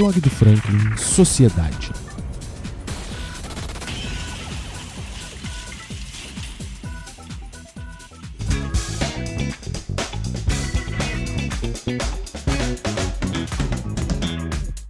[0.00, 2.09] Blog do Franklin Sociedade.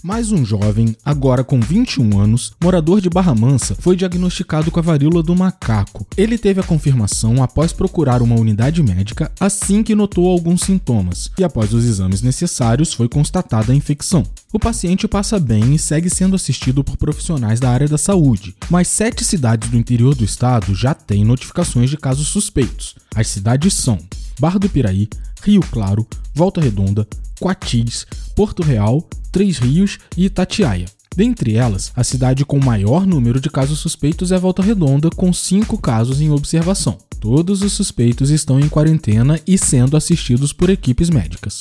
[0.03, 4.82] Mais um jovem, agora com 21 anos, morador de Barra Mansa, foi diagnosticado com a
[4.82, 6.07] varíola do macaco.
[6.17, 11.45] Ele teve a confirmação após procurar uma unidade médica assim que notou alguns sintomas, e
[11.45, 14.23] após os exames necessários foi constatada a infecção.
[14.50, 18.89] O paciente passa bem e segue sendo assistido por profissionais da área da saúde, mas
[18.89, 22.95] sete cidades do interior do estado já têm notificações de casos suspeitos.
[23.14, 23.98] As cidades são
[24.40, 25.07] Barra do Piraí,
[25.43, 27.07] Rio Claro, Volta Redonda,
[27.39, 30.86] Quatis, Porto Real, Três Rios e Itatiaia.
[31.14, 35.77] Dentre elas, a cidade com maior número de casos suspeitos é Volta Redonda, com cinco
[35.77, 36.97] casos em observação.
[37.20, 41.61] Todos os suspeitos estão em quarentena e sendo assistidos por equipes médicas.